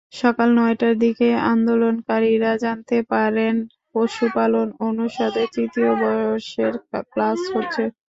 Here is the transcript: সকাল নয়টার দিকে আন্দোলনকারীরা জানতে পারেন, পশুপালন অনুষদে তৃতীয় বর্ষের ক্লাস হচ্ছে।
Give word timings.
সকাল 0.15 0.49
নয়টার 0.57 0.93
দিকে 1.03 1.27
আন্দোলনকারীরা 1.51 2.51
জানতে 2.63 2.97
পারেন, 3.11 3.55
পশুপালন 3.93 4.67
অনুষদে 4.87 5.43
তৃতীয় 5.53 5.91
বর্ষের 6.01 6.73
ক্লাস 7.11 7.39
হচ্ছে। 7.53 7.83